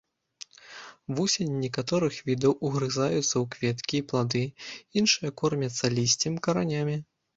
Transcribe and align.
Вусені 1.17 1.53
некаторых 1.65 2.15
відаў 2.29 2.55
угрызаюцца 2.69 3.21
ў 3.25 3.43
кветкі 3.57 3.95
і 3.99 4.07
плады, 4.13 4.43
іншыя 5.03 5.29
кормяцца 5.43 5.85
лісцем, 5.99 6.33
каранямі. 6.49 6.97